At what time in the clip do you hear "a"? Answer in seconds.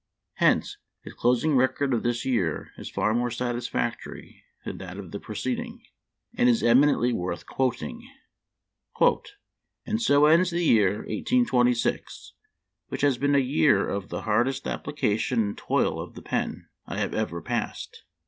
13.35-13.47